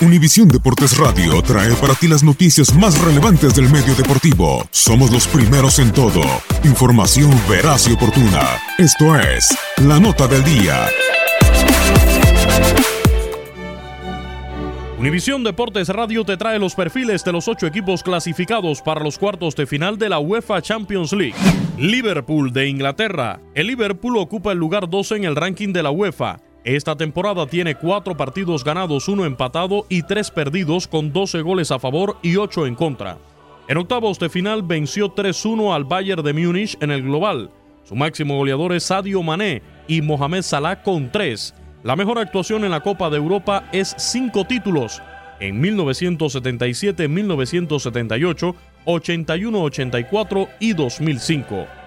Univisión 0.00 0.46
Deportes 0.46 0.96
Radio 0.96 1.42
trae 1.42 1.74
para 1.74 1.92
ti 1.92 2.06
las 2.06 2.22
noticias 2.22 2.72
más 2.72 2.96
relevantes 3.02 3.56
del 3.56 3.68
medio 3.68 3.96
deportivo. 3.96 4.64
Somos 4.70 5.10
los 5.10 5.26
primeros 5.26 5.80
en 5.80 5.92
todo. 5.92 6.22
Información 6.62 7.32
veraz 7.50 7.88
y 7.88 7.94
oportuna. 7.94 8.46
Esto 8.78 9.16
es 9.18 9.48
La 9.78 9.98
Nota 9.98 10.28
del 10.28 10.44
Día. 10.44 10.86
Univisión 15.00 15.42
Deportes 15.42 15.88
Radio 15.88 16.24
te 16.24 16.36
trae 16.36 16.60
los 16.60 16.76
perfiles 16.76 17.24
de 17.24 17.32
los 17.32 17.48
ocho 17.48 17.66
equipos 17.66 18.04
clasificados 18.04 18.80
para 18.80 19.02
los 19.02 19.18
cuartos 19.18 19.56
de 19.56 19.66
final 19.66 19.98
de 19.98 20.10
la 20.10 20.20
UEFA 20.20 20.62
Champions 20.62 21.12
League. 21.12 21.34
Liverpool 21.76 22.52
de 22.52 22.68
Inglaterra. 22.68 23.40
El 23.52 23.66
Liverpool 23.66 24.16
ocupa 24.18 24.52
el 24.52 24.58
lugar 24.58 24.88
12 24.88 25.16
en 25.16 25.24
el 25.24 25.34
ranking 25.34 25.72
de 25.72 25.82
la 25.82 25.90
UEFA 25.90 26.38
esta 26.64 26.96
temporada 26.96 27.46
tiene 27.46 27.74
cuatro 27.74 28.16
partidos 28.16 28.64
ganados, 28.64 29.08
uno 29.08 29.24
empatado 29.24 29.86
y 29.88 30.02
tres 30.02 30.30
perdidos 30.30 30.86
con 30.86 31.12
12 31.12 31.40
goles 31.42 31.70
a 31.70 31.78
favor 31.78 32.18
y 32.22 32.36
8 32.36 32.66
en 32.66 32.74
contra. 32.74 33.18
En 33.68 33.78
octavos 33.78 34.18
de 34.18 34.28
final 34.28 34.62
venció 34.62 35.14
3-1 35.14 35.74
al 35.74 35.84
Bayern 35.84 36.22
de 36.22 36.32
Múnich 36.32 36.76
en 36.80 36.90
el 36.90 37.02
global. 37.02 37.50
Su 37.84 37.94
máximo 37.94 38.36
goleador 38.36 38.72
es 38.72 38.84
Sadio 38.84 39.22
Mané 39.22 39.62
y 39.86 40.02
Mohamed 40.02 40.42
Salah 40.42 40.82
con 40.82 41.10
3. 41.10 41.54
La 41.84 41.96
mejor 41.96 42.18
actuación 42.18 42.64
en 42.64 42.70
la 42.70 42.80
Copa 42.80 43.08
de 43.08 43.16
Europa 43.16 43.68
es 43.72 43.94
cinco 43.96 44.44
títulos 44.44 45.00
en 45.40 45.60
1977, 45.60 47.08
1978, 47.08 48.56
81-84 48.84 50.48
y 50.60 50.72
2005. 50.72 51.77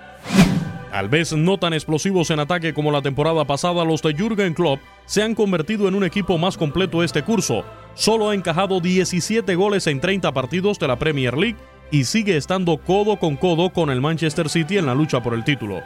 Tal 0.91 1.07
vez 1.07 1.31
no 1.31 1.57
tan 1.57 1.71
explosivos 1.71 2.31
en 2.31 2.41
ataque 2.41 2.73
como 2.73 2.91
la 2.91 3.01
temporada 3.01 3.45
pasada, 3.45 3.85
los 3.85 4.01
de 4.01 4.13
Jürgen 4.13 4.53
Klopp 4.53 4.81
se 5.05 5.23
han 5.23 5.35
convertido 5.35 5.87
en 5.87 5.95
un 5.95 6.03
equipo 6.03 6.37
más 6.37 6.57
completo 6.57 7.01
este 7.01 7.23
curso. 7.23 7.63
Solo 7.93 8.29
ha 8.29 8.35
encajado 8.35 8.81
17 8.81 9.55
goles 9.55 9.87
en 9.87 10.01
30 10.01 10.33
partidos 10.33 10.79
de 10.79 10.89
la 10.89 10.99
Premier 10.99 11.37
League 11.37 11.55
y 11.91 12.03
sigue 12.03 12.35
estando 12.35 12.77
codo 12.77 13.17
con 13.19 13.37
codo 13.37 13.69
con 13.69 13.89
el 13.89 14.01
Manchester 14.01 14.49
City 14.49 14.79
en 14.79 14.85
la 14.85 14.93
lucha 14.93 15.23
por 15.23 15.33
el 15.33 15.45
título. 15.45 15.81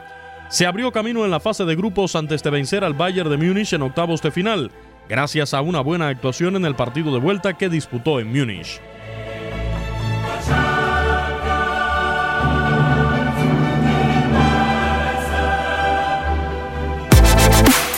Se 0.48 0.66
abrió 0.66 0.90
camino 0.90 1.24
en 1.24 1.30
la 1.30 1.38
fase 1.38 1.64
de 1.64 1.76
grupos 1.76 2.16
antes 2.16 2.42
de 2.42 2.50
vencer 2.50 2.82
al 2.82 2.94
Bayern 2.94 3.30
de 3.30 3.36
Múnich 3.36 3.74
en 3.74 3.82
octavos 3.82 4.20
de 4.22 4.32
final, 4.32 4.72
gracias 5.08 5.54
a 5.54 5.60
una 5.60 5.82
buena 5.82 6.08
actuación 6.08 6.56
en 6.56 6.64
el 6.64 6.74
partido 6.74 7.12
de 7.12 7.20
vuelta 7.20 7.56
que 7.56 7.68
disputó 7.68 8.18
en 8.18 8.32
Múnich. 8.36 8.80